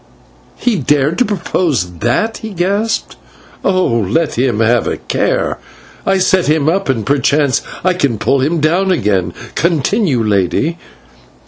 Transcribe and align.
He 0.57 0.77
dared 0.77 1.19
to 1.19 1.25
propose 1.25 1.99
that!" 1.99 2.37
he 2.37 2.55
gasped. 2.55 3.17
"Oh! 3.63 3.85
let 4.09 4.35
him 4.35 4.59
have 4.59 4.87
a 4.87 4.97
care. 4.97 5.59
I 6.07 6.17
set 6.17 6.47
him 6.47 6.67
up, 6.67 6.89
and 6.89 7.05
perchance 7.05 7.61
I 7.83 7.93
can 7.93 8.17
pull 8.17 8.39
him 8.39 8.59
down 8.61 8.89
again. 8.89 9.31
Continue, 9.53 10.23
Lady." 10.23 10.79